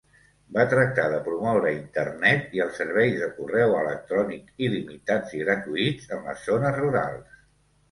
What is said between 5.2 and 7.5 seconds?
i gratuïts en les zones rurals.